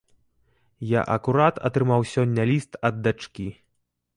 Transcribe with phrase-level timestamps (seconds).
[0.91, 3.47] Я акурат атрымаў сёння ліст ад дачкі.